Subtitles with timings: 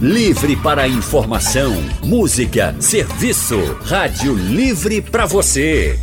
[0.00, 3.78] Livre para informação, música, serviço.
[3.84, 5.96] Rádio Livre para você.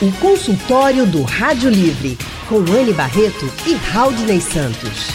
[0.00, 2.16] O consultório do Rádio Livre,
[2.48, 5.10] com Anne Barreto e Raudney Santos.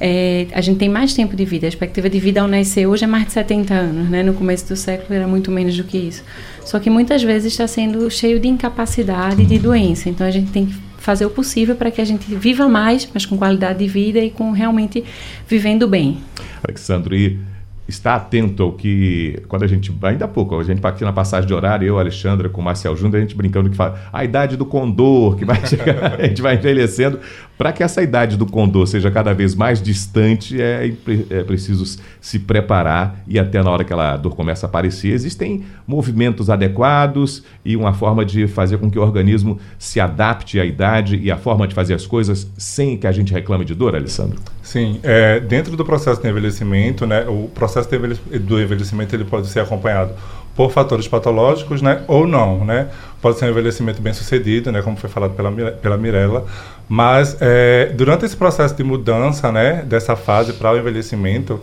[0.00, 1.66] É, a gente tem mais tempo de vida.
[1.66, 4.24] A expectativa de vida ao nascer hoje é mais de 70 anos, né?
[4.24, 6.24] No começo do século era muito menos do que isso.
[6.64, 10.08] Só que muitas vezes está sendo cheio de incapacidade e de doença.
[10.08, 13.24] Então a gente tem que fazer o possível para que a gente viva mais, mas
[13.24, 15.04] com qualidade de vida e com realmente
[15.46, 16.18] vivendo bem.
[16.62, 17.40] Alexandre,
[17.88, 21.46] está atento ao que, quando a gente, ainda há pouco, a gente aqui na passagem
[21.46, 24.56] de horário, eu, Alexandra, com o Marcel Júnior, a gente brincando que fala a idade
[24.56, 27.20] do condor, que vai chegar, a gente vai envelhecendo,
[27.56, 30.92] para que essa idade do condor seja cada vez mais distante, é,
[31.30, 35.64] é, preciso se preparar e até na hora que a dor começa a aparecer, existem
[35.86, 41.16] movimentos adequados e uma forma de fazer com que o organismo se adapte à idade
[41.16, 44.55] e à forma de fazer as coisas sem que a gente reclame de dor, Alessandro?
[44.66, 49.60] Sim, é, dentro do processo de envelhecimento, né, o processo do envelhecimento ele pode ser
[49.60, 50.12] acompanhado
[50.56, 52.88] por fatores patológicos, né, ou não, né?
[53.22, 56.46] Pode ser um envelhecimento bem sucedido, né, como foi falado pela, pela Mirella,
[56.88, 61.60] mas é, durante esse processo de mudança, né, dessa fase para o envelhecimento,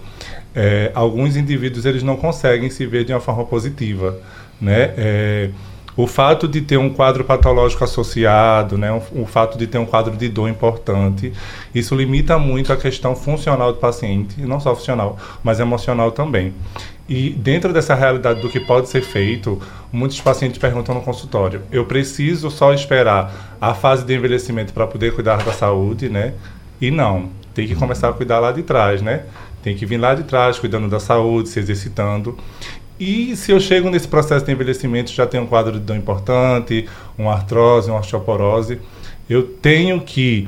[0.56, 4.18] é, alguns indivíduos eles não conseguem se ver de uma forma positiva,
[4.62, 5.52] né?
[5.96, 9.86] O fato de ter um quadro patológico associado, né, o, o, fato de ter um
[9.86, 11.32] quadro de dor importante,
[11.74, 16.54] isso limita muito a questão funcional do paciente, não só funcional, mas emocional também.
[17.08, 19.62] E dentro dessa realidade do que pode ser feito,
[19.92, 25.14] muitos pacientes perguntam no consultório: eu preciso só esperar a fase de envelhecimento para poder
[25.14, 26.34] cuidar da saúde, né?
[26.80, 29.24] E não, tem que começar a cuidar lá de trás, né?
[29.62, 32.38] Tem que vir lá de trás, cuidando da saúde, se exercitando.
[33.00, 36.88] E se eu chego nesse processo de envelhecimento, já tenho um quadro de dor importante,
[37.18, 38.80] uma artrose, uma osteoporose,
[39.30, 40.48] eu tenho que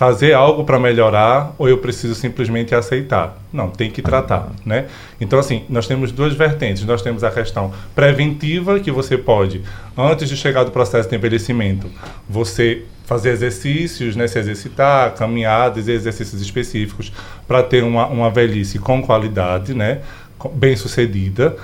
[0.00, 3.38] fazer algo para melhorar ou eu preciso simplesmente aceitar?
[3.52, 4.86] Não, tem que tratar, né?
[5.20, 6.86] Então, assim, nós temos duas vertentes.
[6.86, 9.60] Nós temos a questão preventiva, que você pode,
[9.98, 11.86] antes de chegar do processo de envelhecimento,
[12.26, 17.12] você fazer exercícios, né, se exercitar, caminhadas e exercícios específicos
[17.46, 20.00] para ter uma, uma velhice com qualidade, né,
[20.48, 21.56] bem sucedida.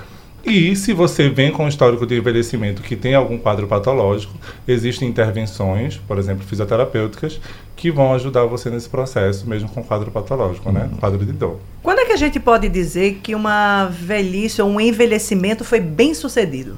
[0.45, 4.33] E se você vem com um histórico de envelhecimento que tem algum quadro patológico,
[4.65, 7.39] existem intervenções, por exemplo, fisioterapêuticas,
[7.75, 10.87] que vão ajudar você nesse processo, mesmo com quadro patológico, né?
[10.89, 10.97] Uhum.
[10.97, 11.59] Quadro de dor.
[11.83, 16.13] Quando é que a gente pode dizer que uma velhice ou um envelhecimento foi bem
[16.13, 16.77] sucedido?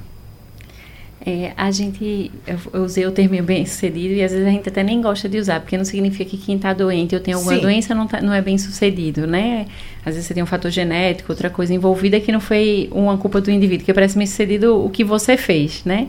[1.24, 2.30] É, a gente,
[2.72, 5.36] eu usei o termo bem sucedido e às vezes a gente até nem gosta de
[5.36, 7.60] usar, porque não significa que quem está doente ou tem alguma Sim.
[7.60, 9.66] doença não, tá, não é bem sucedido, né?
[9.98, 13.38] Às vezes você tem um fator genético, outra coisa envolvida que não foi uma culpa
[13.38, 16.08] do indivíduo, que parece bem sucedido o que você fez, né?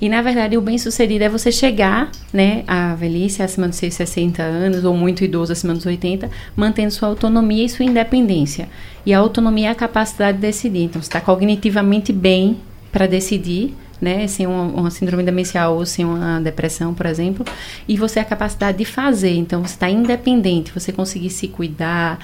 [0.00, 3.94] E na verdade o bem sucedido é você chegar, né, à velhice acima dos seus
[3.94, 8.68] 60 anos ou muito idoso acima dos 80, mantendo sua autonomia e sua independência.
[9.04, 10.84] E a autonomia é a capacidade de decidir.
[10.84, 12.58] Então você está cognitivamente bem
[12.92, 17.44] para decidir né, sem uma, uma, síndrome demencial ou sem uma depressão, por exemplo,
[17.86, 19.34] e você a capacidade de fazer.
[19.34, 22.18] Então, você está independente, você conseguir se cuidar,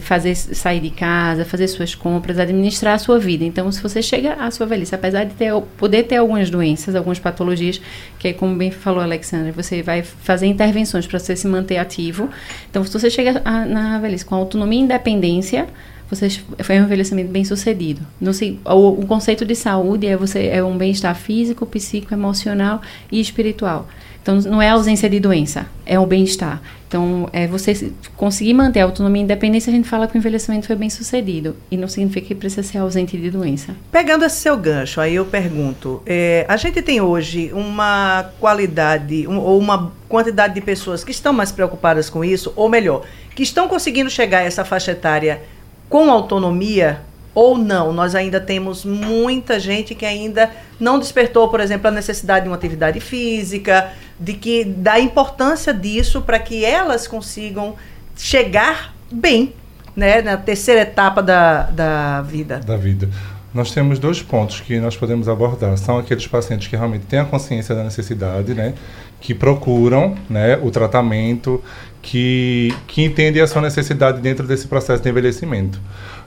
[0.00, 3.44] fazer sair de casa, fazer suas compras, administrar a sua vida.
[3.44, 7.18] Então, se você chega à sua velhice, apesar de ter, poder ter algumas doenças, algumas
[7.18, 7.80] patologias,
[8.18, 11.78] que é como bem falou a Alexandra, você vai fazer intervenções para você se manter
[11.78, 12.28] ativo.
[12.70, 15.66] Então, se você chega a, na velhice com autonomia e independência,
[16.08, 16.28] você
[16.62, 18.02] foi um envelhecimento bem sucedido.
[18.20, 22.82] Não sei, o, o conceito de saúde é você é um bem-estar físico, psíquico, emocional
[23.10, 23.88] e espiritual.
[24.24, 26.62] Então, não é ausência de doença, é o bem-estar.
[26.88, 30.66] Então, é você conseguir manter a autonomia e independência, a gente fala que o envelhecimento
[30.66, 31.54] foi bem sucedido.
[31.70, 33.76] E não significa que precisa ser ausente de doença.
[33.92, 39.38] Pegando esse seu gancho, aí eu pergunto: é, a gente tem hoje uma qualidade um,
[39.38, 43.02] ou uma quantidade de pessoas que estão mais preocupadas com isso, ou melhor,
[43.34, 45.42] que estão conseguindo chegar a essa faixa etária
[45.86, 47.02] com autonomia
[47.34, 47.92] ou não.
[47.92, 52.56] Nós ainda temos muita gente que ainda não despertou, por exemplo, a necessidade de uma
[52.56, 57.74] atividade física, de que da importância disso para que elas consigam
[58.16, 59.52] chegar bem,
[59.94, 62.58] né, na terceira etapa da, da vida.
[62.58, 63.08] Da vida.
[63.52, 65.78] Nós temos dois pontos que nós podemos abordar.
[65.78, 68.74] São aqueles pacientes que realmente têm a consciência da necessidade, né,
[69.20, 71.62] que procuram, né, o tratamento,
[72.02, 75.80] que, que entendem a sua necessidade dentro desse processo de envelhecimento.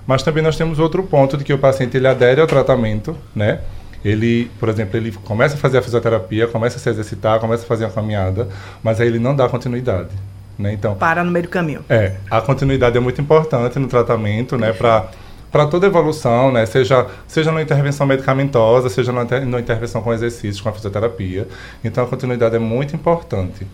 [0.07, 3.59] Mas também nós temos outro ponto de que o paciente ele adere ao tratamento, né?
[4.07, 7.67] Ele, por exemplo, ele começa a fazer a fisioterapia, começa a se exercitar, começa a
[7.67, 8.47] fazer a caminhada,
[8.81, 10.09] mas aí ele não dá continuidade.
[10.57, 10.71] Né?
[10.71, 11.83] Então, para no meio do caminho.
[11.89, 15.09] É, a continuidade é muito importante no tratamento, né, para
[15.51, 16.65] para toda evolução, né?
[16.65, 21.47] Seja, seja numa intervenção medicamentosa, seja numa, numa intervenção com exercícios, com a fisioterapia.
[21.83, 23.65] Então, a continuidade é muito importante.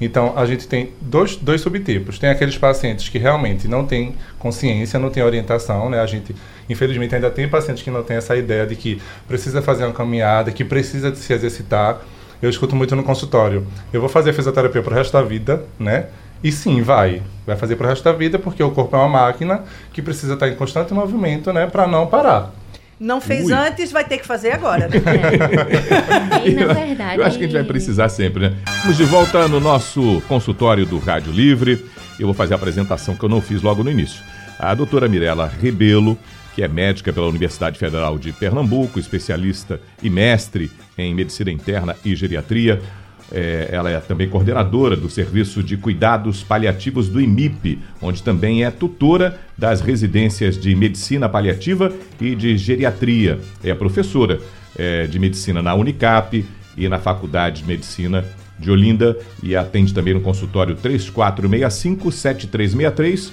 [0.00, 2.18] Então, a gente tem dois, dois subtipos.
[2.18, 6.00] Tem aqueles pacientes que realmente não têm consciência, não têm orientação, né?
[6.00, 6.34] A gente,
[6.68, 10.50] infelizmente, ainda tem pacientes que não têm essa ideia de que precisa fazer uma caminhada,
[10.50, 12.00] que precisa se exercitar.
[12.42, 13.66] Eu escuto muito no consultório.
[13.92, 16.06] Eu vou fazer fisioterapia para o resto da vida, né?
[16.42, 17.22] E sim, vai.
[17.46, 20.34] Vai fazer para o resto da vida, porque o corpo é uma máquina que precisa
[20.34, 22.52] estar em constante movimento, né, para não parar.
[22.98, 23.52] Não fez Ui.
[23.52, 24.86] antes, vai ter que fazer agora.
[24.86, 25.00] Né?
[26.44, 26.46] É.
[26.48, 27.18] E, na verdade...
[27.18, 28.56] Eu acho que a gente vai precisar sempre, né?
[28.82, 31.84] Vamos de volta no nosso consultório do Rádio Livre.
[32.18, 34.22] Eu vou fazer a apresentação que eu não fiz logo no início.
[34.58, 36.18] A doutora Mirela Rebelo,
[36.54, 42.14] que é médica pela Universidade Federal de Pernambuco, especialista e mestre em medicina interna e
[42.14, 42.82] geriatria,
[43.32, 48.70] é, ela é também coordenadora do Serviço de Cuidados Paliativos do IMIP, onde também é
[48.70, 53.38] tutora das residências de Medicina Paliativa e de Geriatria.
[53.62, 54.40] É professora
[54.76, 56.44] é, de Medicina na Unicap
[56.76, 58.24] e na Faculdade de Medicina
[58.58, 63.32] de Olinda e atende também no consultório 3465-7363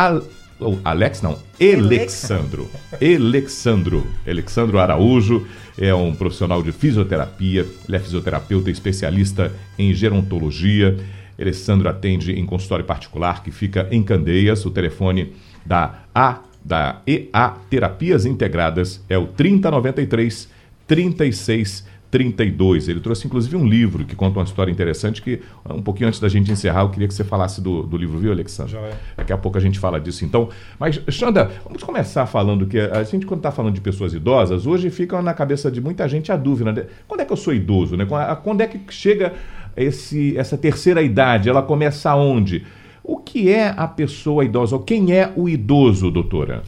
[0.83, 2.69] Alex não, Alexandro.
[3.01, 4.07] Alexandro.
[4.27, 5.47] Alexandro Araújo
[5.77, 10.97] é um profissional de fisioterapia, ele é fisioterapeuta especialista em gerontologia.
[11.39, 14.65] Alexandro atende em consultório particular que fica em Candeias.
[14.65, 15.33] O telefone
[15.65, 20.47] da A da EA Terapias Integradas é o 3093
[20.85, 22.89] 36 32.
[22.89, 26.27] Ele trouxe inclusive um livro que conta uma história interessante que, um pouquinho antes da
[26.27, 28.73] gente encerrar, eu queria que você falasse do, do livro, viu, Alexandre?
[28.73, 28.93] Já é.
[29.15, 30.49] Daqui a pouco a gente fala disso então.
[30.77, 34.89] Mas, Xanda, vamos começar falando que a gente, quando está falando de pessoas idosas, hoje
[34.89, 36.85] fica na cabeça de muita gente a dúvida, né?
[37.07, 37.95] Quando é que eu sou idoso?
[37.95, 38.05] Né?
[38.43, 39.33] Quando é que chega
[39.77, 41.47] esse, essa terceira idade?
[41.47, 42.65] Ela começa onde?
[43.03, 44.75] O que é a pessoa idosa?
[44.75, 46.61] Ou quem é o idoso, doutora?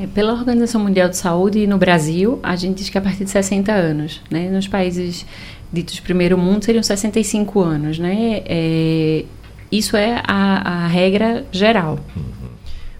[0.00, 3.30] É, pela Organização Mundial de Saúde, no Brasil, a gente diz que a partir de
[3.30, 4.22] 60 anos.
[4.30, 4.48] Né?
[4.48, 5.26] Nos países
[5.72, 7.98] ditos primeiro mundo, seriam 65 anos.
[7.98, 8.42] Né?
[8.46, 9.24] É,
[9.72, 11.98] isso é a, a regra geral.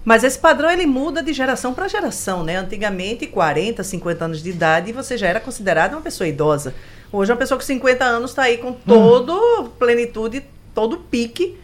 [0.05, 2.57] Mas esse padrão ele muda de geração para geração, né?
[2.57, 6.75] Antigamente, 40, 50 anos de idade, você já era considerada uma pessoa idosa.
[7.13, 9.69] Hoje, uma pessoa com 50 anos está aí com todo uhum.
[9.79, 10.43] plenitude,
[10.75, 11.59] todo pique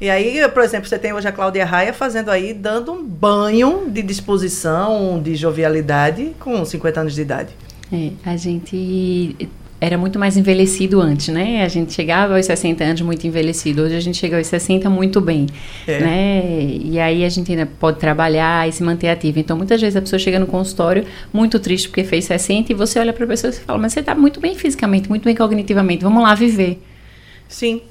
[0.00, 3.88] e aí, por exemplo, você tem hoje a Cláudia Raia fazendo aí, dando um banho
[3.88, 7.50] de disposição, de jovialidade com 50 anos de idade.
[7.92, 9.36] É, a gente
[9.80, 11.62] era muito mais envelhecido antes, né?
[11.62, 13.82] A gente chegava aos 60 anos muito envelhecido.
[13.82, 15.46] Hoje a gente chega aos 60 muito bem,
[15.86, 16.00] é.
[16.00, 16.64] né?
[16.82, 19.38] E aí a gente ainda pode trabalhar e se manter ativo.
[19.38, 22.98] Então, muitas vezes a pessoa chega no consultório muito triste porque fez 60 e você
[22.98, 26.02] olha para a pessoa e fala, mas você está muito bem fisicamente, muito bem cognitivamente,
[26.02, 26.82] vamos lá viver.
[27.46, 27.82] Sim,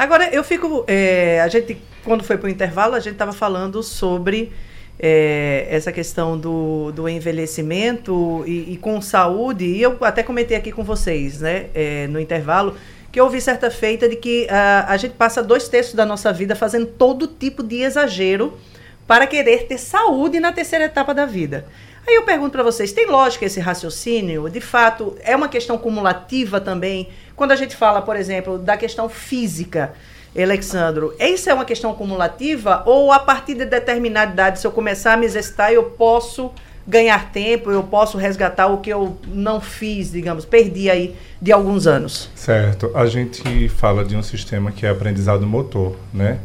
[0.00, 0.82] Agora, eu fico.
[0.88, 4.50] É, a gente, quando foi para o intervalo, a gente estava falando sobre
[4.98, 9.66] é, essa questão do, do envelhecimento e, e, com saúde.
[9.66, 12.76] E eu até comentei aqui com vocês, né, é, no intervalo,
[13.12, 16.32] que eu ouvi certa feita de que a, a gente passa dois terços da nossa
[16.32, 18.58] vida fazendo todo tipo de exagero
[19.06, 21.66] para querer ter saúde na terceira etapa da vida.
[22.08, 24.48] Aí eu pergunto para vocês, tem lógica esse raciocínio?
[24.48, 29.08] De fato, é uma questão cumulativa também quando a gente fala, por exemplo, da questão
[29.08, 29.94] física,
[30.38, 35.14] Alexandro, isso é uma questão cumulativa ou a partir de determinada idade, se eu começar
[35.14, 36.52] a me exercitar, eu posso
[36.86, 41.86] ganhar tempo, eu posso resgatar o que eu não fiz, digamos, perdi aí de alguns
[41.86, 42.28] anos?
[42.34, 42.90] Certo.
[42.94, 46.40] A gente fala de um sistema que é aprendizado motor, né?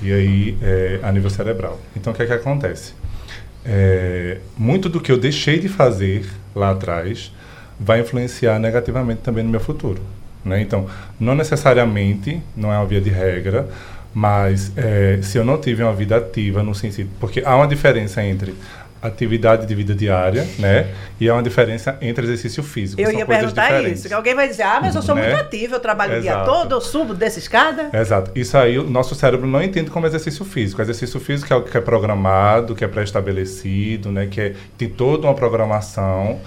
[0.00, 1.80] E aí é, a nível cerebral.
[1.96, 2.94] Então o que é que acontece?
[3.64, 6.24] É, muito do que eu deixei de fazer
[6.54, 7.32] lá atrás
[7.80, 10.00] vai influenciar negativamente também no meu futuro.
[10.46, 10.60] Né?
[10.62, 10.86] Então,
[11.18, 13.68] não necessariamente, não é uma via de regra,
[14.14, 17.10] mas é, se eu não tive uma vida ativa no sentido.
[17.20, 18.54] Porque há uma diferença entre
[19.02, 20.88] atividade de vida diária, né?
[21.20, 23.00] E há uma diferença entre exercício físico.
[23.00, 24.00] Eu ia perguntar diferentes.
[24.00, 24.08] isso.
[24.08, 25.28] Que alguém vai dizer, ah, mas eu sou né?
[25.28, 26.40] muito ativo, eu trabalho Exato.
[26.40, 27.90] o dia todo, eu subo dessa escada.
[27.92, 28.30] Exato.
[28.34, 30.80] Isso aí o nosso cérebro não entende como exercício físico.
[30.80, 34.26] O exercício físico é algo que é programado, que é pré-estabelecido, né?
[34.26, 36.40] Que é, tem toda uma programação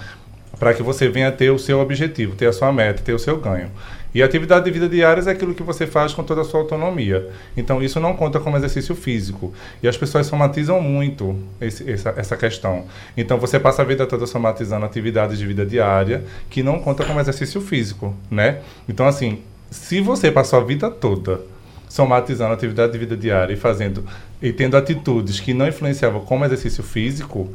[0.60, 3.38] para que você venha ter o seu objetivo, ter a sua meta, ter o seu
[3.38, 3.70] ganho.
[4.14, 7.30] E atividade de vida diária é aquilo que você faz com toda a sua autonomia.
[7.56, 9.54] Então, isso não conta como exercício físico.
[9.82, 12.84] E as pessoas somatizam muito esse, essa, essa questão.
[13.16, 17.18] Então, você passa a vida toda somatizando atividades de vida diária que não conta como
[17.20, 18.60] exercício físico, né?
[18.86, 21.40] Então, assim, se você passou a vida toda
[21.88, 24.04] somatizando atividade de vida diária e fazendo
[24.42, 27.48] e tendo atitudes que não influenciavam como exercício físico,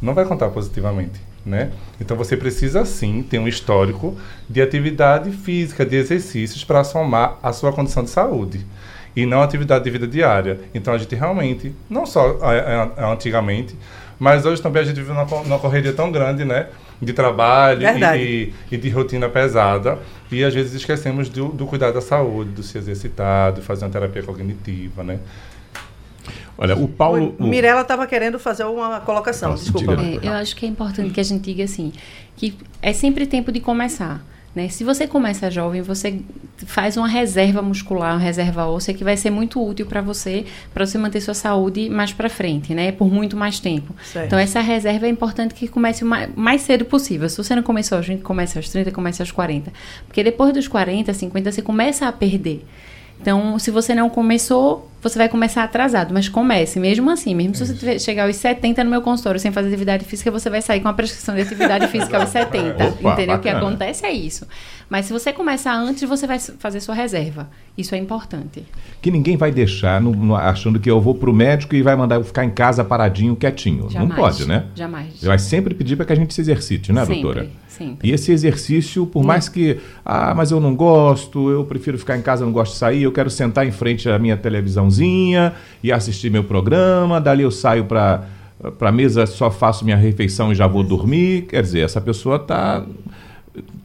[0.00, 1.70] não vai contar positivamente né?
[2.00, 4.16] Então você precisa sim ter um histórico
[4.48, 8.64] de atividade física, de exercícios para somar a sua condição de saúde
[9.16, 10.60] e não atividade de vida diária.
[10.74, 12.38] Então a gente realmente, não só
[12.98, 13.76] antigamente,
[14.18, 16.68] mas hoje também a gente vive numa, numa correria tão grande, né?
[17.00, 17.86] De trabalho
[18.16, 19.98] e, e, de rotina pesada.
[20.30, 23.90] E às vezes esquecemos do, do cuidado da saúde, do se exercitar, de fazer uma
[23.90, 25.18] terapia cognitiva, né?
[26.56, 27.34] Olha, o Paulo.
[27.38, 29.94] O Mirella estava querendo fazer uma colocação, Nossa, desculpa.
[30.00, 31.92] É, eu acho que é importante que a gente diga assim:
[32.36, 34.24] que é sempre tempo de começar.
[34.54, 34.68] Né?
[34.68, 36.20] Se você começa jovem, você
[36.58, 40.86] faz uma reserva muscular, uma reserva óssea que vai ser muito útil para você, para
[40.86, 42.92] você manter sua saúde mais para frente, né?
[42.92, 43.92] Por muito mais tempo.
[44.04, 44.26] Certo.
[44.26, 47.28] Então essa reserva é importante que comece o mais, mais, cedo possível.
[47.28, 49.72] Se você não começou aos 20, comece aos 30, comece aos 40.
[50.06, 52.64] Porque depois dos 40, 50, você começa a perder.
[53.20, 57.66] Então, se você não começou, você vai começar atrasado, mas comece, mesmo assim, mesmo se
[57.66, 60.88] você chegar aos 70 no meu consultório sem fazer atividade física, você vai sair com
[60.88, 62.84] a prescrição de atividade física aos 70.
[62.84, 63.36] Opa, entendeu?
[63.36, 64.46] O que acontece é isso.
[64.88, 67.48] Mas se você começar antes, você vai fazer sua reserva.
[67.76, 68.64] Isso é importante.
[69.00, 71.96] Que ninguém vai deixar no, no, achando que eu vou para o médico e vai
[71.96, 73.90] mandar eu ficar em casa paradinho, quietinho.
[73.90, 74.66] Jamais, Não pode, né?
[74.74, 75.22] Jamais.
[75.22, 77.50] Vai sempre pedir para que a gente se exercite, né, sempre, doutora?
[77.76, 78.08] Sempre.
[78.08, 82.22] E esse exercício, por mais que, ah, mas eu não gosto, eu prefiro ficar em
[82.22, 86.30] casa, não gosto de sair, eu quero sentar em frente à minha televisãozinha e assistir
[86.30, 88.22] meu programa, dali eu saio para
[88.78, 91.42] para mesa, só faço minha refeição e já vou dormir.
[91.42, 92.82] Quer dizer, essa pessoa está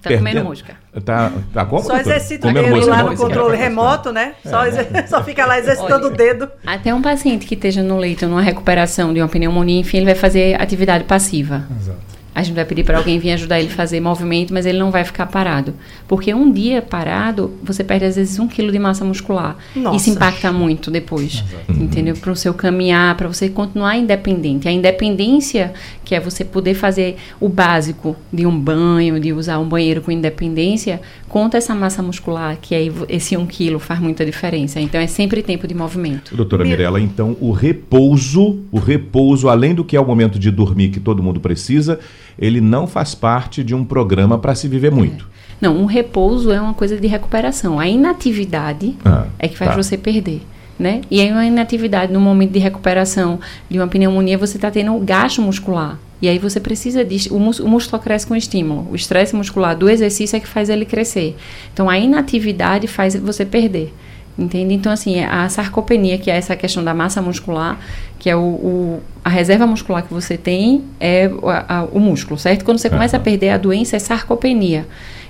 [0.01, 0.75] Tá comendo música.
[1.05, 1.83] Tá, tá como?
[1.83, 4.33] Só exercita ele lá no controle remoto, né?
[4.43, 4.49] É.
[4.49, 6.49] Só, só fica lá exercitando Olha, o dedo.
[6.65, 10.15] Até um paciente que esteja no leito, numa recuperação de uma pneumonia, enfim, ele vai
[10.15, 11.63] fazer atividade passiva.
[11.79, 12.08] Exato.
[12.33, 14.91] A gente vai pedir para alguém vir ajudar ele a fazer movimento, mas ele não
[14.91, 15.73] vai ficar parado.
[16.07, 19.57] Porque um dia parado, você perde às vezes um quilo de massa muscular.
[19.75, 19.97] Nossa.
[19.97, 21.43] Isso impacta muito depois.
[21.47, 21.83] Exato.
[21.83, 22.15] Entendeu?
[22.15, 24.67] Para o seu caminhar, para você continuar independente.
[24.67, 25.73] A independência,
[26.05, 30.11] que é você poder fazer o básico de um banho, de usar um banheiro com
[30.11, 34.81] independência, conta essa massa muscular, que aí esse um quilo faz muita diferença.
[34.81, 36.35] Então é sempre tempo de movimento.
[36.35, 40.89] Doutora Mirella, então o repouso, o repouso, além do que é o momento de dormir
[40.89, 41.99] que todo mundo precisa,
[42.37, 45.25] ele não faz parte de um programa para se viver muito.
[45.25, 45.39] É.
[45.61, 47.79] Não, um repouso é uma coisa de recuperação.
[47.79, 49.77] A inatividade ah, é que faz tá.
[49.77, 50.41] você perder.
[50.77, 51.01] Né?
[51.11, 53.37] E aí uma inatividade no momento de recuperação
[53.69, 55.99] de uma pneumonia, você está tendo um gasto muscular.
[56.21, 57.29] E aí você precisa de.
[57.31, 58.87] O, o músculo cresce com estímulo.
[58.91, 61.35] O estresse muscular do exercício é que faz ele crescer.
[61.73, 63.93] Então a inatividade faz você perder.
[64.37, 64.73] Entende?
[64.73, 67.77] Então, assim, a sarcopenia, que é essa questão da massa muscular,
[68.19, 72.37] que é o, o a reserva muscular que você tem, é a, a, o músculo,
[72.37, 72.65] certo?
[72.65, 74.85] Quando você começa a perder a doença, é sarcopenia.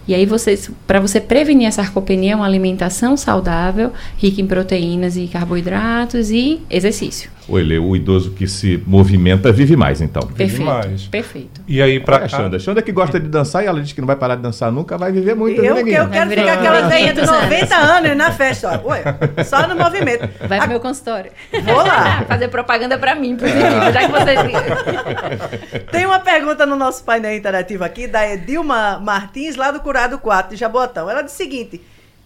[0.08, 5.15] E aí você, para você prevenir a sarcopenia, é uma alimentação saudável, rica em proteínas
[5.15, 7.29] e carboidratos e exercício.
[7.50, 10.22] O, ele, o idoso que se movimenta vive mais, então.
[10.22, 10.51] Perfeito.
[10.51, 11.08] Vive mais.
[11.08, 11.62] Perfeito.
[11.67, 12.60] E aí para a Xanda.
[12.60, 14.98] Xanda que gosta de dançar e ela diz que não vai parar de dançar nunca,
[14.98, 15.60] vai viver muito.
[15.60, 18.81] Eu, né, eu quero ficar aquela velha de 90 anos na festa.
[18.84, 18.89] Ó.
[18.89, 19.03] Ué,
[19.43, 20.29] só no movimento.
[20.48, 21.31] Vai pro meu consultório.
[21.63, 22.24] Vou lá.
[22.27, 23.59] Fazer propaganda para mim, inclusive,
[23.91, 25.79] já que você...
[25.91, 30.51] Tem uma pergunta no nosso painel interativo aqui da Edilma Martins, lá do Curado 4,
[30.51, 31.09] de Jabotão.
[31.09, 31.81] Ela diz o seguinte...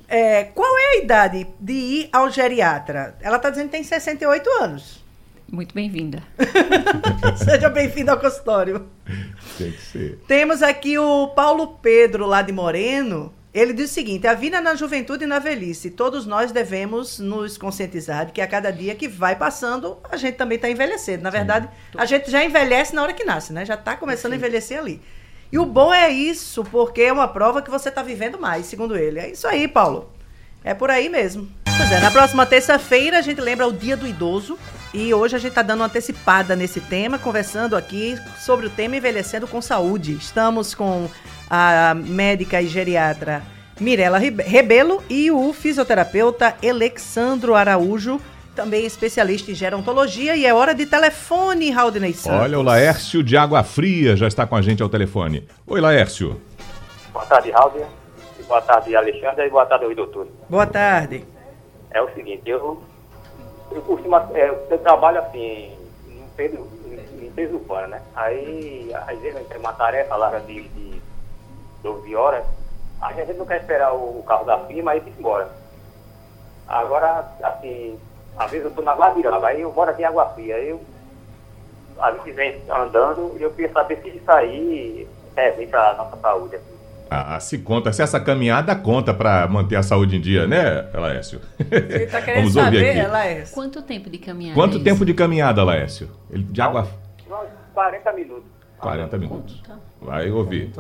[0.06, 3.16] É, qual é a idade de ir ao geriatra?
[3.20, 5.04] Ela está dizendo que tem 68 anos.
[5.52, 6.24] Muito bem-vinda.
[7.38, 8.88] Seja bem-vinda ao consultório.
[9.58, 10.20] Tem que ser.
[10.28, 13.34] Temos aqui o Paulo Pedro, lá de Moreno.
[13.54, 17.58] Ele diz o seguinte: a vida na juventude e na velhice, todos nós devemos nos
[17.58, 21.24] conscientizar de que a cada dia que vai passando, a gente também está envelhecendo.
[21.24, 23.64] Na verdade, a gente já envelhece na hora que nasce, né?
[23.64, 25.00] Já está começando a envelhecer ali.
[25.52, 28.98] E o bom é isso, porque é uma prova que você está vivendo mais, segundo
[28.98, 29.20] ele.
[29.20, 30.10] É isso aí, Paulo.
[30.64, 31.48] É por aí mesmo.
[31.78, 34.58] Pois é, na próxima terça-feira a gente lembra o Dia do Idoso.
[34.94, 38.96] E hoje a gente está dando uma antecipada nesse tema, conversando aqui sobre o tema
[38.96, 40.14] Envelhecendo com Saúde.
[40.14, 41.10] Estamos com
[41.50, 43.44] a médica e geriatra
[43.80, 48.20] Mirela Rebelo e o fisioterapeuta Alexandro Araújo,
[48.56, 50.36] também especialista em gerontologia.
[50.36, 52.40] E é hora de telefone, Raudney Santos.
[52.40, 55.48] Olha, o Laércio de Água Fria já está com a gente ao telefone.
[55.66, 56.40] Oi, Laércio.
[57.12, 57.86] Boa tarde, Raudney.
[58.48, 59.48] Boa tarde, Alexandre.
[59.48, 60.28] E boa tarde, oi, doutor.
[60.50, 61.26] Boa tarde.
[61.90, 62.82] É o seguinte, eu,
[63.72, 65.72] eu costumo, é, eu trabalho assim,
[66.08, 66.68] em peso,
[67.22, 68.02] em peso urbano, né?
[68.16, 71.02] Aí, às vezes, tem uma tarefa lá de, de
[71.84, 72.46] 12 horas,
[73.02, 75.50] a gente não quer esperar o carro da firma e ir embora.
[76.68, 78.00] Agora, assim,
[78.38, 80.82] às vezes eu estou na Guadiraba, aí eu moro aqui em Água Fria, eu,
[82.00, 85.94] a gente vem andando e eu queria saber se isso aí é bem para a
[85.96, 86.56] nossa saúde.
[86.56, 86.74] Assim.
[87.10, 91.42] Ah, se conta, se essa caminhada conta para manter a saúde em dia, né, Laércio?
[91.60, 93.12] Você tá querendo Vamos saber, ouvir aqui.
[93.12, 93.54] Laércio?
[93.54, 94.60] Quanto tempo de caminhada?
[94.60, 96.10] Quanto é tempo de caminhada, Laércio?
[96.32, 96.88] Ele, de água...
[97.74, 98.50] 40 minutos.
[98.80, 99.64] 40 minutos.
[100.02, 100.72] Vai ouvir.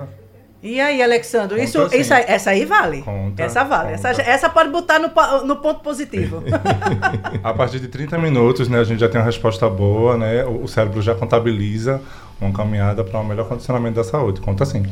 [0.63, 3.01] E aí, Alexandre, isso, isso, essa aí vale.
[3.01, 3.91] Conta, essa vale.
[3.91, 5.09] Essa, essa pode botar no,
[5.45, 6.41] no ponto positivo.
[7.43, 10.45] a partir de 30 minutos, né, a gente já tem uma resposta boa, né?
[10.45, 12.01] O, o cérebro já contabiliza
[12.39, 14.39] uma caminhada para um melhor condicionamento da saúde.
[14.39, 14.83] Conta assim.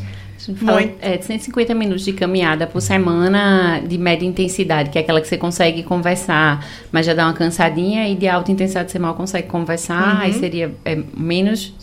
[0.65, 5.21] Fala é, de 150 minutos de caminhada por semana de média intensidade, que é aquela
[5.21, 9.13] que você consegue conversar, mas já dá uma cansadinha, e de alta intensidade você mal
[9.13, 10.21] consegue conversar, uhum.
[10.21, 11.75] aí seria é, menos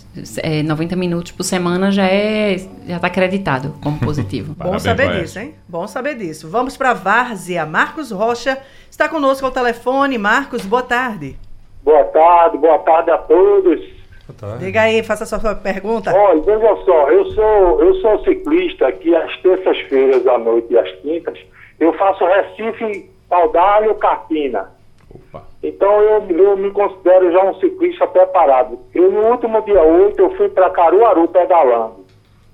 [0.43, 4.55] é, 90 minutos por semana já é já está acreditado como positivo.
[4.59, 5.55] Bom saber disso, hein?
[5.69, 6.49] Bom saber disso.
[6.49, 7.65] Vamos para Várzea.
[7.67, 8.59] Marcos Rocha
[8.91, 10.19] está conosco ao telefone.
[10.19, 11.37] Marcos, boa tarde.
[11.83, 13.98] Boa tarde, boa tarde a todos.
[14.33, 14.65] Tarde.
[14.65, 16.15] Diga aí, faça a sua pergunta.
[16.15, 20.91] Olha, veja só, eu sou, eu sou ciclista que às terças-feiras à noite e às
[21.01, 21.39] quintas
[21.79, 24.71] eu faço Recife, Paudalho, Carpina.
[25.15, 25.45] Opa.
[25.63, 28.79] Então eu, eu me considero já um ciclista preparado.
[28.95, 32.05] Eu no último dia 8 eu fui para Caruaru pedalando.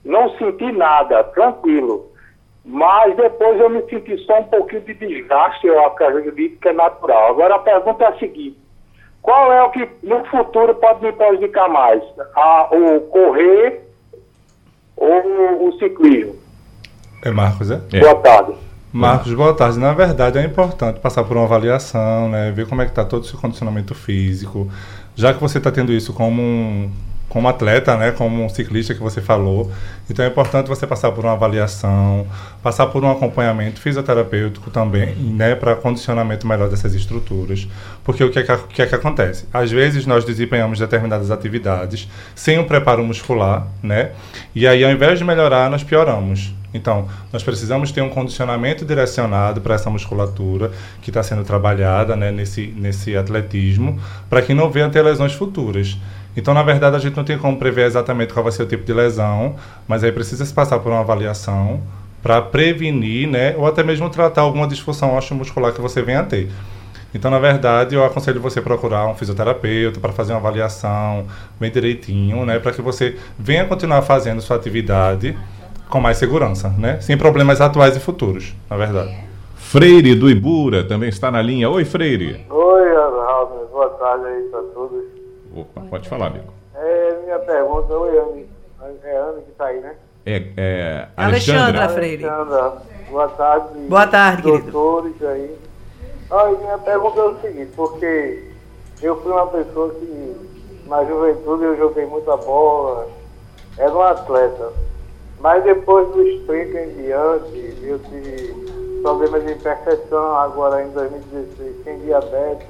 [0.04, 2.10] Não senti nada, tranquilo.
[2.64, 7.30] Mas depois eu me senti só um pouquinho de desgaste, eu acredito que é natural.
[7.30, 8.58] Agora a pergunta é a seguinte:
[9.24, 12.02] qual é o que no futuro pode me prejudicar mais?
[12.36, 13.80] A, o correr
[14.94, 16.36] ou o ciclismo?
[17.24, 17.78] É Marcos, é?
[18.00, 18.52] Boa tarde.
[18.92, 19.78] Marcos, boa tarde.
[19.78, 22.52] Na verdade, é importante passar por uma avaliação, né?
[22.52, 24.70] ver como é que está todo o seu condicionamento físico.
[25.16, 26.90] Já que você está tendo isso como um,
[27.34, 29.68] como atleta, né, como um ciclista que você falou.
[30.08, 32.28] Então é importante você passar por uma avaliação,
[32.62, 37.66] passar por um acompanhamento fisioterapêutico também, né, para condicionamento melhor dessas estruturas.
[38.04, 39.46] Porque o que é que, que é que acontece?
[39.52, 44.12] Às vezes nós desempenhamos determinadas atividades sem um preparo muscular, né?
[44.54, 46.54] E aí ao invés de melhorar, nós pioramos.
[46.72, 52.32] Então, nós precisamos ter um condicionamento direcionado para essa musculatura que está sendo trabalhada né,
[52.32, 55.96] nesse, nesse atletismo, para que não venha ter lesões futuras.
[56.36, 58.84] Então, na verdade, a gente não tem como prever exatamente qual vai ser o tipo
[58.84, 61.80] de lesão, mas aí precisa se passar por uma avaliação
[62.22, 66.50] para prevenir, né, ou até mesmo tratar alguma disfunção osteomuscular que você venha a ter.
[67.14, 71.26] Então, na verdade, eu aconselho você procurar um fisioterapeuta para fazer uma avaliação
[71.60, 75.36] bem direitinho, né, para que você venha continuar fazendo sua atividade
[75.88, 77.00] com mais segurança, né?
[77.00, 79.14] Sem problemas atuais e futuros, na verdade.
[79.54, 81.70] Freire do Ibura também está na linha.
[81.70, 82.44] Oi, Freire.
[82.50, 83.68] Oi, Raul.
[83.70, 85.13] Boa tarde aí para todos.
[85.56, 86.52] Opa, pode falar, amigo.
[86.74, 88.48] É, minha pergunta, oi, Anne.
[89.04, 89.94] É Anne que está aí, né?
[90.26, 92.24] É, é Alexandra, Alexandra Freire.
[92.24, 93.78] Alexandra, boa tarde.
[93.88, 95.28] Boa tarde, doutores querido.
[95.28, 95.58] aí.
[96.30, 98.50] Olha, minha pergunta é o seguinte, porque
[99.00, 100.36] eu fui uma pessoa que
[100.86, 103.06] na juventude eu joguei muita bola,
[103.78, 104.72] era um atleta.
[105.38, 111.98] Mas depois dos 30 em diante, eu tive problemas de hipertensão, agora em 2016 sem
[112.00, 112.66] diabetes.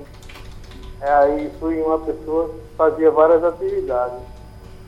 [1.01, 4.19] É, aí fui uma pessoa fazia várias atividades.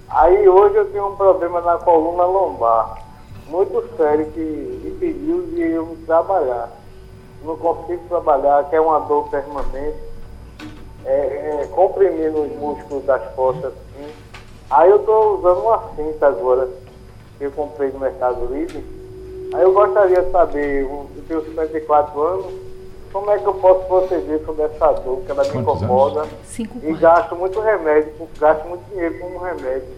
[0.09, 3.03] Aí hoje eu tenho um problema na coluna lombar,
[3.49, 6.71] muito sério, que impediu de eu trabalhar.
[7.43, 9.99] Não consigo trabalhar, que é uma dor permanente,
[11.05, 14.13] é, é, comprimindo os músculos das costas assim.
[14.71, 16.69] Aí eu estou usando uma cinta agora
[17.39, 18.85] que eu comprei no Mercado Livre.
[19.55, 22.66] Aí eu gostaria de saber, eu tenho 54 anos,
[23.13, 26.25] como é que eu posso proceder sobre essa dor, que ela me incomoda.
[26.83, 29.89] e gasto muito remédio, gasto muito dinheiro com um remédio.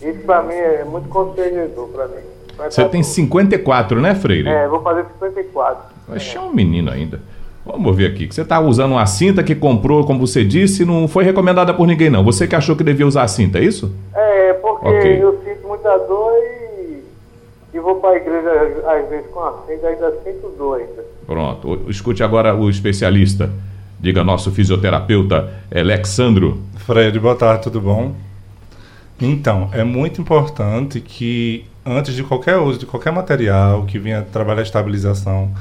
[0.00, 2.22] Isso para mim é muito constrangedor para mim.
[2.68, 4.48] Você tem 54, né, Freire?
[4.48, 5.84] É, vou fazer 54.
[6.14, 7.20] Oxe, é um menino ainda.
[7.64, 8.26] Vamos ver aqui.
[8.26, 11.86] que Você está usando uma cinta que comprou, como você disse, não foi recomendada por
[11.86, 12.24] ninguém, não.
[12.24, 13.94] Você que achou que devia usar a cinta, é isso?
[14.14, 15.22] É, porque Ok.
[15.22, 16.51] eu sinto muita dor e,
[17.72, 18.50] e vou para a igreja
[18.86, 21.04] às vezes com a cinta, ainda sinto dor ainda.
[21.26, 21.80] Pronto.
[21.88, 23.50] Escute agora o especialista.
[23.98, 26.60] Diga nosso fisioterapeuta Alexandro.
[26.76, 28.14] Fred, boa tarde, tudo bom?
[29.20, 34.60] Então, é muito importante que antes de qualquer uso de qualquer material que venha trabalhar
[34.60, 35.52] a estabilização,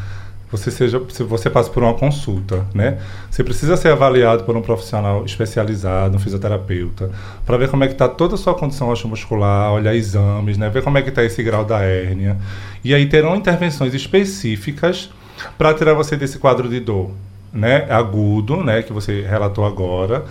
[0.51, 2.97] você seja, se você passe por uma consulta, né?
[3.29, 7.09] Você precisa ser avaliado por um profissional especializado, um fisioterapeuta,
[7.45, 10.69] para ver como é que está toda a sua condição osteomuscular, olhar exames, né?
[10.69, 12.37] Ver como é que está esse grau da hérnia.
[12.83, 15.09] E aí terão intervenções específicas
[15.57, 17.11] para tirar você desse quadro de dor,
[17.53, 17.87] né?
[17.89, 18.81] Agudo, né?
[18.81, 20.25] Que você relatou agora.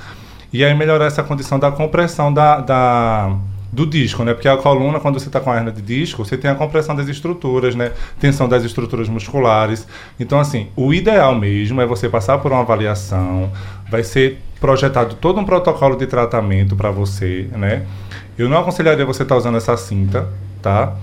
[0.52, 3.36] E aí melhorar essa condição da compressão da, da-
[3.72, 4.34] do disco, né?
[4.34, 6.94] Porque a coluna, quando você está com a hernia de disco, você tem a compressão
[6.94, 7.92] das estruturas, né?
[8.18, 9.86] Tensão das estruturas musculares.
[10.18, 13.50] Então, assim, o ideal mesmo é você passar por uma avaliação,
[13.88, 17.86] vai ser projetado todo um protocolo de tratamento para você, né?
[18.36, 20.28] Eu não aconselharia você estar usando essa cinta,
[20.60, 20.94] tá?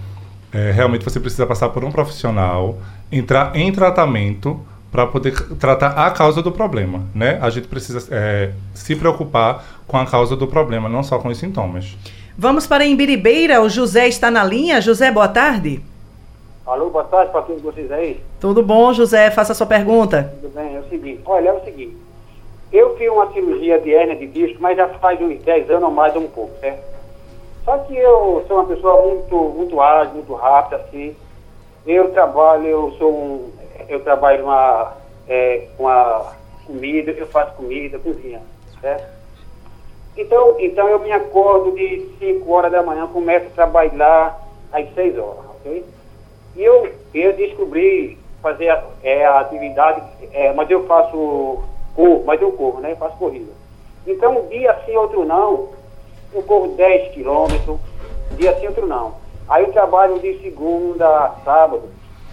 [0.51, 2.80] É, realmente você precisa passar por um profissional,
[3.12, 4.60] entrar em tratamento
[4.91, 7.38] para poder tratar a causa do problema, né?
[7.41, 11.38] A gente precisa é, se preocupar com a causa do problema, não só com os
[11.38, 11.95] sintomas.
[12.39, 14.80] Vamos para Imbiribeira, o José está na linha.
[14.80, 15.82] José, boa tarde.
[16.67, 18.21] Alô, boa tarde para todos vocês aí.
[18.39, 19.32] Tudo bom, José?
[19.32, 20.32] Faça a sua pergunta.
[20.39, 20.76] Tudo bem?
[20.76, 21.97] É o seguinte, olha, é o seguinte.
[22.71, 25.89] Eu fiz uma cirurgia de hérnia de disco, mas já faz uns 10 anos ou
[25.89, 26.84] mais um pouco, certo?
[27.65, 31.15] Só que eu sou uma pessoa muito, muito ágil, muito rápida, assim.
[31.88, 33.52] Eu trabalho, eu sou um,
[33.89, 34.93] eu trabalho uma,
[35.28, 36.34] é, com a
[36.67, 38.43] comida, eu faço comida, cozinha,
[38.80, 39.16] certo?
[40.17, 45.17] Então, então eu me acordo de 5 horas da manhã, começo a trabalhar às 6
[45.17, 45.86] horas, ok?
[46.56, 50.01] E eu, eu descobri fazer a, é, a atividade,
[50.34, 51.63] é, mas eu faço
[51.95, 52.93] corro, mas eu corro, né?
[52.93, 53.51] Eu faço corrida.
[54.08, 55.69] Então, um dia sim, outro não,
[56.34, 57.77] eu corro 10 quilômetros,
[58.38, 59.15] dia sim, outro não.
[59.47, 61.84] Aí eu trabalho de segunda a sábado.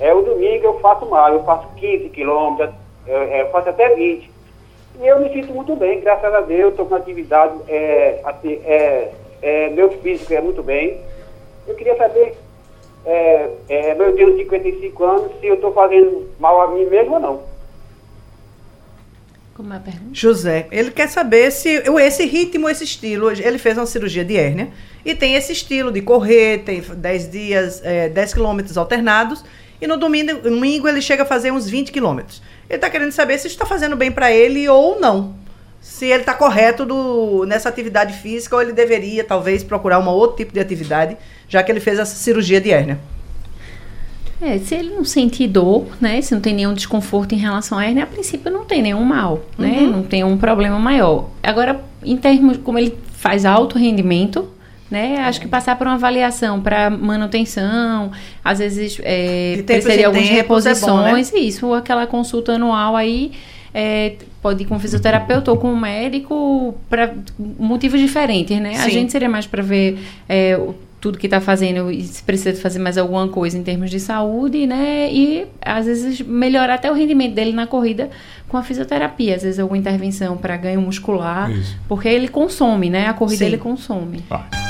[0.01, 2.75] É, o domingo eu faço mais, eu faço 15 quilômetros,
[3.07, 4.34] eu, é, eu faço até 20.
[5.01, 9.69] E eu me sinto muito bem, graças a Deus, estou com atividade, é, é, é,
[9.71, 11.01] meu físico é muito bem.
[11.67, 12.37] Eu queria saber,
[13.05, 17.21] é, é, eu tenho 55 anos, se eu estou fazendo mal a mim mesmo ou
[17.21, 17.55] não.
[19.55, 20.11] Como é a pergunta?
[20.13, 24.71] José, ele quer saber se esse ritmo, esse estilo, ele fez uma cirurgia de hérnia
[25.05, 29.45] e tem esse estilo de correr, tem 10 dias, é, 10 quilômetros alternados
[29.81, 32.43] e no domingo, domingo ele chega a fazer uns 20 quilômetros.
[32.69, 35.35] Ele está querendo saber se está fazendo bem para ele ou não.
[35.81, 40.39] Se ele está correto do, nessa atividade física ou ele deveria talvez procurar um outro
[40.39, 41.17] tipo de atividade,
[41.49, 42.99] já que ele fez essa cirurgia de hérnia.
[44.41, 46.21] É, se ele não sentir dor, né?
[46.21, 49.45] Se não tem nenhum desconforto em relação à hérnia, a princípio não tem nenhum mal,
[49.57, 49.79] né?
[49.81, 49.91] Uhum.
[49.91, 51.31] Não tem um problema maior.
[51.43, 54.49] Agora, em termos, como ele faz alto rendimento,
[54.91, 55.19] né?
[55.21, 58.13] Acho que passar por uma avaliação para manutenção,
[58.45, 61.13] às vezes é, precisaria algumas tempos é bom, né?
[61.13, 63.33] reposições, isso, aquela consulta anual aí.
[63.75, 67.13] é, pode ir com um fisioterapeuta ou com um médico para
[67.59, 68.77] motivos diferentes, né?
[68.77, 68.91] A Sim.
[68.91, 70.57] gente seria mais para ver é,
[71.05, 74.67] tudo que está fazendo e se precisa fazer mais alguma coisa em termos de saúde,
[74.67, 75.13] né?
[75.13, 78.09] E às vezes melhorar até o rendimento dele na corrida
[78.49, 81.77] com a fisioterapia, às vezes alguma intervenção para ganho muscular, Isso.
[81.87, 83.07] porque ele consome, né?
[83.07, 83.45] A corrida Sim.
[83.45, 84.25] ele consome.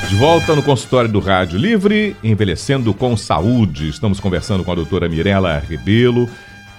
[0.09, 3.89] De volta no consultório do Rádio Livre, envelhecendo com saúde.
[3.89, 6.29] Estamos conversando com a doutora Mirela Rebelo,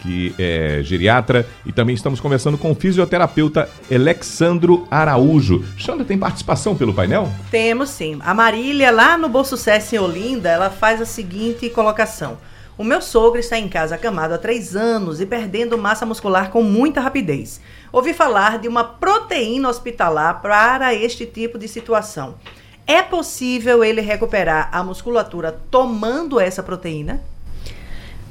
[0.06, 5.66] que é geriatra, e também estamos conversando com o fisioterapeuta Alexandro Araújo.
[5.76, 7.28] Xandra, tem participação pelo painel?
[7.50, 8.20] Temos sim.
[8.22, 12.38] A Marília, lá no Bom Sucesso em Olinda, ela faz a seguinte colocação.
[12.78, 16.62] O meu sogro está em casa acamado há três anos e perdendo massa muscular com
[16.62, 17.62] muita rapidez.
[17.92, 22.36] Ouvi falar de uma proteína hospitalar para este tipo de situação.
[22.86, 27.24] É possível ele recuperar a musculatura tomando essa proteína?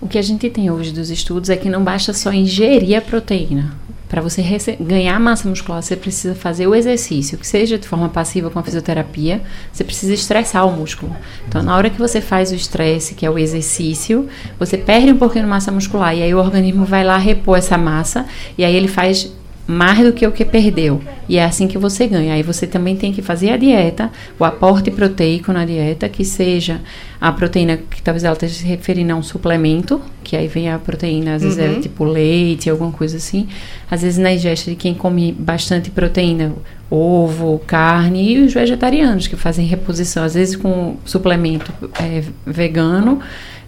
[0.00, 3.00] O que a gente tem hoje dos estudos é que não basta só ingerir a
[3.00, 3.74] proteína.
[4.08, 4.42] Para você
[4.78, 8.62] ganhar massa muscular, você precisa fazer o exercício, que seja de forma passiva com a
[8.62, 11.16] fisioterapia, você precisa estressar o músculo.
[11.48, 14.28] Então, na hora que você faz o estresse, que é o exercício,
[14.58, 17.76] você perde um pouquinho de massa muscular e aí o organismo vai lá repor essa
[17.76, 18.26] massa
[18.56, 19.32] e aí ele faz
[19.66, 21.00] mais do que o que perdeu.
[21.28, 22.34] E é assim que você ganha.
[22.34, 26.80] Aí você também tem que fazer a dieta, o aporte proteico na dieta, que seja
[27.18, 30.78] a proteína, que talvez ela esteja se referindo a um suplemento, que aí vem a
[30.78, 31.80] proteína, às vezes é Uhum.
[31.80, 33.48] tipo leite, alguma coisa assim.
[33.90, 36.52] Às vezes na ingesta de quem come bastante proteína,
[36.90, 43.18] ovo, carne, e os vegetarianos que fazem reposição, às vezes com suplemento é, vegano,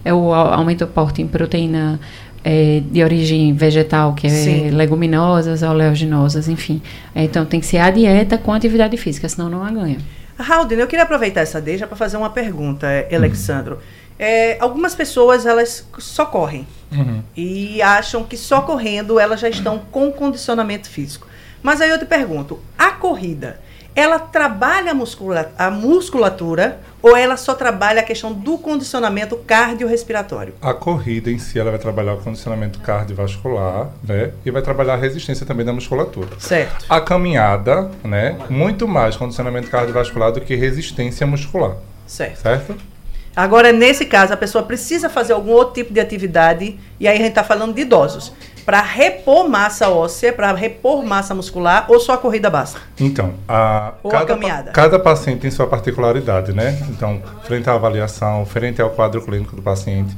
[0.05, 1.99] é o au- aumento do aporte em proteína
[2.49, 4.69] é, de origem vegetal, que é Sim.
[4.69, 6.81] leguminosas, oleaginosas, enfim.
[7.13, 9.97] É, então tem que ser a dieta com atividade física, senão não a ganha.
[10.39, 13.79] Haldane, eu queria aproveitar essa deixa para fazer uma pergunta, eh, Alexandro.
[14.17, 17.21] É, algumas pessoas elas só correm Uhum.
[17.35, 21.27] e acham que só correndo elas já estão com condicionamento físico.
[21.61, 23.59] Mas aí eu te pergunto, a corrida,
[23.97, 30.53] ela trabalha a, muscula- a musculatura ou ela só trabalha a questão do condicionamento cardiorrespiratório?
[30.61, 34.33] A corrida em si, ela vai trabalhar o condicionamento cardiovascular, né?
[34.45, 36.29] E vai trabalhar a resistência também da musculatura.
[36.37, 36.85] Certo.
[36.87, 38.37] A caminhada, né?
[38.51, 42.37] Muito mais condicionamento cardiovascular do que resistência muscular, Certo.
[42.41, 42.75] certo?
[43.35, 47.19] Agora, nesse caso, a pessoa precisa fazer algum outro tipo de atividade, e aí a
[47.19, 48.31] gente está falando de idosos,
[48.67, 52.77] para repor massa óssea, para repor massa muscular, ou só a corrida basta?
[52.99, 54.71] Então, a, Ou a cada, caminhada.
[54.71, 56.77] cada paciente tem sua particularidade, né?
[56.89, 60.13] Então, frente à avaliação, frente ao quadro clínico do paciente,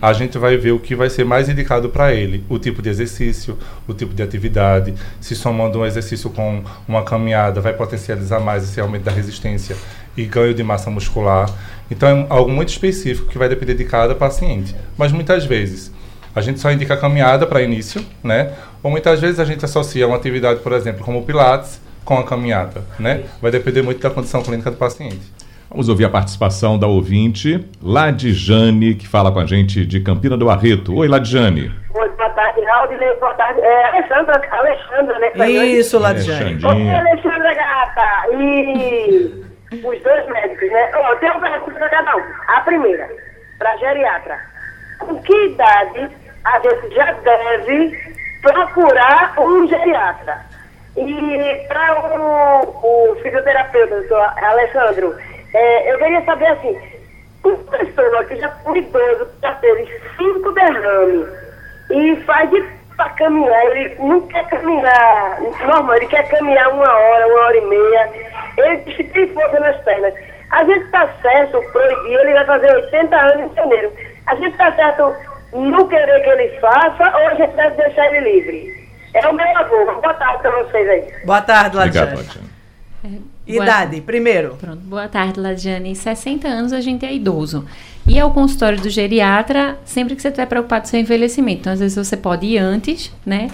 [0.00, 2.88] a gente vai ver o que vai ser mais indicado para ele, o tipo de
[2.88, 3.58] exercício,
[3.88, 8.80] o tipo de atividade, se somando um exercício com uma caminhada, vai potencializar mais esse
[8.80, 9.76] aumento da resistência
[10.16, 11.50] e ganho de massa muscular.
[11.90, 14.72] Então, é algo muito específico que vai depender de cada paciente.
[14.96, 15.90] Mas muitas vezes,
[16.34, 18.52] a gente só indica a caminhada para início, né?
[18.82, 22.24] Ou muitas vezes a gente associa uma atividade, por exemplo, como o Pilates, com a
[22.24, 23.24] caminhada, né?
[23.42, 25.20] Vai depender muito da condição clínica do paciente.
[25.70, 30.46] Vamos ouvir a participação da ouvinte, Ladjane, que fala com a gente de Campina do
[30.46, 30.96] Barreto.
[30.96, 31.70] Oi, Ladjane.
[31.92, 33.60] Oi, boa tarde, Raudinei, boa tarde.
[33.60, 35.50] É, Alexandra, Alexandra, né?
[35.66, 36.64] Isso, Ladjane.
[36.64, 38.28] Oi, Alexandra Gata.
[38.40, 40.90] E os dois médicos, né?
[40.94, 42.22] Ó, eu tenho uma pergunta para cada um.
[42.48, 43.06] A primeira,
[43.58, 44.38] para geriatra.
[44.98, 46.10] Com que idade
[46.44, 50.46] a gente já deve procurar um geriatra?
[50.96, 55.16] E para o, o fisioterapeuta, doutor Alessandro,
[55.54, 56.76] é, eu queria saber assim,
[57.44, 61.28] uma pessoa que já foi idoso, já teve cinco derrames
[61.90, 67.28] e faz de para caminhar, ele não quer caminhar normal, ele quer caminhar uma hora,
[67.28, 68.10] uma hora e meia,
[68.56, 70.12] ele que tem força nas pernas.
[70.50, 73.92] A gente está certo, proibir, ele vai fazer 80 anos em janeiro.
[74.28, 75.14] A gente está certo
[75.52, 78.88] não querer que ele faça ou a gente deve deixar ele livre?
[79.14, 80.00] É o meu avô.
[80.00, 81.24] Boa tarde para vocês aí.
[81.24, 82.16] Boa tarde, Obrigado, Ladjane.
[82.16, 82.58] Ladjane.
[83.46, 84.56] Idade, primeiro.
[84.56, 85.96] Pronto, boa tarde, Ladiane.
[85.96, 87.66] 60 anos a gente é idoso.
[88.06, 91.60] E ao consultório do geriatra, sempre que você estiver preocupado com seu envelhecimento.
[91.60, 93.48] Então, às vezes você pode ir antes, né?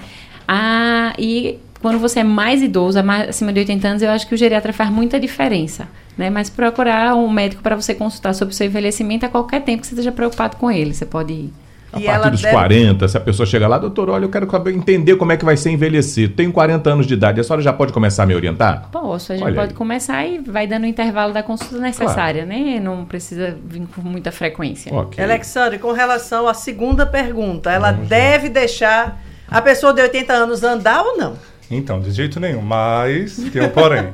[0.49, 4.35] Ah, e quando você é mais idoso, mais- acima de 80 anos, eu acho que
[4.35, 5.87] o geriatra faz muita diferença.
[6.17, 6.31] Né?
[6.31, 9.87] Mas procurar um médico para você consultar sobre o seu envelhecimento a qualquer tempo que
[9.89, 10.95] você esteja preocupado com ele.
[10.95, 11.53] Você pode ir.
[11.93, 14.29] A E partir ela dos deve- 40, se a pessoa chega lá, doutor, olha, eu
[14.29, 16.33] quero saber- entender como é que vai ser envelhecer.
[16.35, 18.89] Tenho 40 anos de idade, a senhora já pode começar a me orientar?
[18.91, 19.77] Posso, a gente Olha pode aí.
[19.77, 22.81] começar e vai dando o intervalo da consulta necessária, né?
[22.83, 24.93] Não precisa vir com muita frequência.
[24.95, 25.23] Ok.
[25.23, 31.03] Alexandre, com relação à segunda pergunta, ela deve deixar a pessoa de 80 anos andar
[31.03, 31.35] ou não?
[31.71, 34.05] Então, de jeito nenhum, mas tem um porém.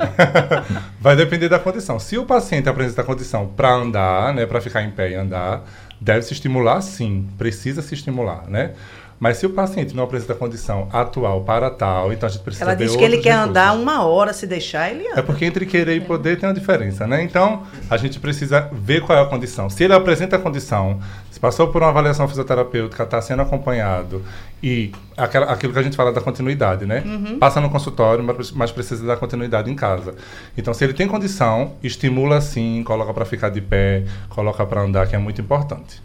[1.01, 1.99] Vai depender da condição.
[1.99, 5.65] Se o paciente apresenta a condição para andar, né, para ficar em pé e andar,
[6.01, 8.73] deve se estimular sim, precisa se estimular, né?
[9.21, 12.65] Mas se o paciente não apresenta a condição atual para tal, então a gente precisa
[12.65, 13.51] Ela diz que ele quer recursos.
[13.51, 15.23] andar uma hora, se deixar, ele É anda.
[15.23, 17.23] porque entre querer e poder tem uma diferença, né?
[17.23, 19.69] Então, a gente precisa ver qual é a condição.
[19.69, 20.99] Se ele apresenta a condição,
[21.31, 24.23] se passou por uma avaliação fisioterapêutica, está sendo acompanhado
[24.63, 27.05] e aquela- aquilo que a gente fala da continuidade, né?
[27.39, 30.15] Passa no consultório, mas- mas precisa dar continuidade em casa.
[30.57, 35.07] Então, se ele tem condição, estimula sim, coloca para ficar de pé, coloca para andar,
[35.07, 36.01] que é muito importante.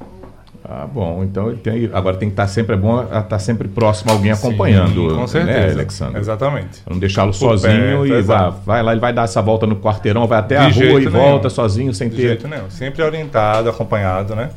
[0.67, 1.23] Ah, bom.
[1.23, 4.31] Então ele tem, agora tem que estar sempre é bom estar sempre próximo a alguém
[4.31, 5.73] acompanhando, Sim, com né, certeza.
[5.73, 6.19] Alexandre?
[6.19, 6.81] Exatamente.
[6.83, 8.57] Pra não deixá-lo sozinho perto, e vai, exato.
[8.65, 11.05] vai lá, ele vai dar essa volta no quarteirão, vai até De a rua e
[11.05, 11.11] nenhum.
[11.11, 12.21] volta sozinho, sem De ter.
[12.29, 12.69] jeito nenhum.
[12.69, 14.49] Sempre orientado, acompanhado, né?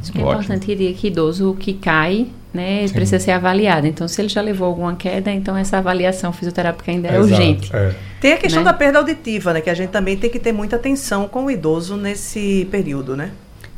[0.00, 0.40] Acho que é Ótimo.
[0.42, 3.86] importante diria que idoso que cai, né, precisa ser avaliado.
[3.86, 7.70] Então, se ele já levou alguma queda, então essa avaliação fisioterápica ainda é Exato, urgente.
[7.76, 7.94] é.
[8.20, 8.70] Tem a questão Né?
[8.70, 9.60] da perda auditiva, né?
[9.60, 13.30] Que a gente também tem que ter muita atenção com o idoso nesse período, né?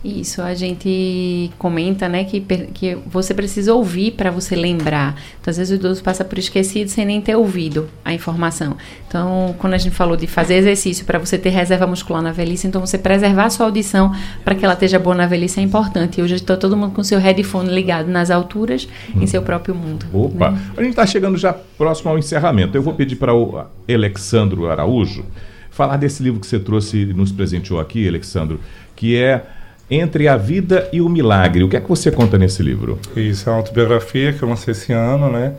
[0.04, 5.16] Isso, a gente comenta, né, que, que você precisa ouvir para você lembrar.
[5.40, 8.76] Então, às vezes o idoso passa por esquecido sem nem ter ouvido a informação.
[9.08, 12.66] Então, quando a gente falou de fazer exercício para você ter reserva muscular na velhice,
[12.66, 14.14] então você preservar a sua audição
[14.44, 16.20] para que ela esteja boa na velhice é importante.
[16.20, 18.86] E hoje está todo mundo com seu headphone ligado nas alturas,
[19.16, 19.22] hum.
[19.22, 20.04] em seu próprio mundo.
[20.12, 20.50] Opa!
[20.50, 20.60] Né?
[20.76, 22.76] A gente está chegando já próximo ao encerramento.
[22.76, 25.24] Eu vou pedir para o Alexandro Araújo
[25.70, 28.60] falar desse livro que você trouxe e nos presenteou aqui, Alexandro,
[28.94, 29.44] que é
[29.90, 31.62] entre a Vida e o Milagre.
[31.64, 32.98] O que é que você conta nesse livro?
[33.16, 35.54] Isso, é uma autobiografia que eu lancei esse ano, né?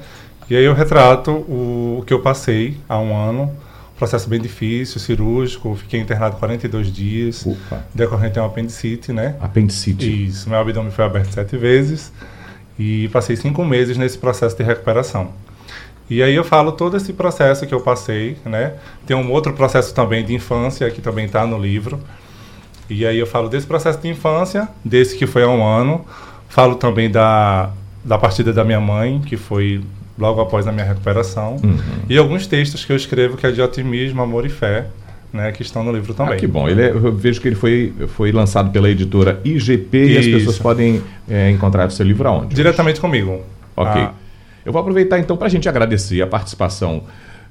[0.50, 3.44] E aí eu retrato o, o que eu passei há um ano.
[3.44, 5.76] Um processo bem difícil, cirúrgico.
[5.76, 7.46] Fiquei internado 42 dias.
[7.46, 7.86] Opa.
[7.94, 9.36] Decorrente de uma apendicite, né?
[9.40, 10.28] Apendicite.
[10.28, 10.50] Isso.
[10.50, 12.12] Meu abdômen foi aberto sete vezes.
[12.78, 15.32] E passei cinco meses nesse processo de recuperação.
[16.10, 18.74] E aí eu falo todo esse processo que eu passei, né?
[19.08, 22.00] Tem um outro processo também de infância que também está no livro.
[22.90, 26.06] E aí eu falo desse processo de infância, desse que foi há um ano.
[26.50, 27.72] Falo também da,
[28.04, 29.82] da partida da minha mãe, que foi
[30.18, 31.58] logo após a minha recuperação.
[31.64, 31.78] Uhum.
[32.10, 34.88] E alguns textos que eu escrevo que é de otimismo, amor e fé.
[35.34, 36.36] Né, que estão no livro também.
[36.36, 36.70] Ah, que bom.
[36.70, 40.14] Ele é, eu vejo que ele foi, foi lançado pela editora IGP Isso.
[40.14, 42.56] e as pessoas podem é, encontrar o seu livro aonde?
[42.56, 43.42] Diretamente comigo.
[43.76, 44.02] Ok.
[44.02, 44.14] Ah.
[44.66, 47.04] Eu vou aproveitar então para a gente agradecer a participação